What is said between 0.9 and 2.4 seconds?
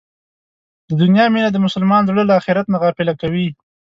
دنیا مینه د مسلمان زړه له